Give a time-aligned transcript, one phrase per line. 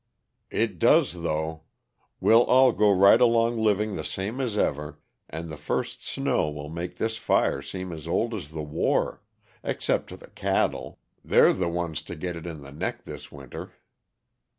[0.49, 1.65] "It does, though.
[2.19, 4.97] We'll all go right along living the same as ever,
[5.29, 9.21] and the first snow will make this fire seem as old as the war
[9.63, 13.73] except to the cattle; they're the ones to get it in the neck this winter."